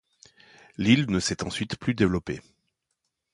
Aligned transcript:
L'île 0.77 1.11
ne 1.11 1.19
s'est 1.19 1.43
ensuite 1.43 1.77
plus 1.77 1.93
développée. 1.93 2.41